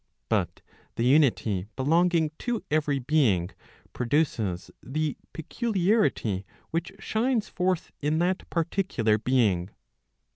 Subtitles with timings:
[0.29, 0.61] But
[0.97, 3.51] (he unity belonging to every being
[3.93, 9.69] produces the peculiarity which shines forth in that particular being.